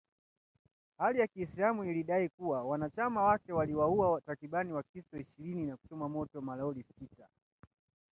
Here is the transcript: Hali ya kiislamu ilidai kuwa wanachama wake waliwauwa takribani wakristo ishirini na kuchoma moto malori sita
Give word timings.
Hali 0.97 1.19
ya 1.19 1.27
kiislamu 1.27 1.83
ilidai 1.85 2.29
kuwa 2.29 2.63
wanachama 2.63 3.23
wake 3.23 3.53
waliwauwa 3.53 4.21
takribani 4.21 4.73
wakristo 4.73 5.17
ishirini 5.17 5.65
na 5.65 5.77
kuchoma 5.77 6.09
moto 6.09 6.41
malori 6.41 6.85
sita 6.99 7.27